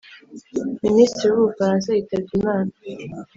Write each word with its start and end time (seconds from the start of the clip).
Minisitiri 0.83 1.29
wu 1.33 1.43
Bufaransa 1.49 1.87
yitabye 1.91 2.31
imana 2.39 2.71